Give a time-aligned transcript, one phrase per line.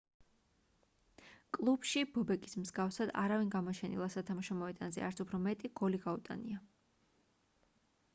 [1.57, 6.63] კლუბში ბობეკის მსგავსად არავინ გამოჩენილა სათამაშო მოედანზე არც უფრო მეტი გოლი გაუტანია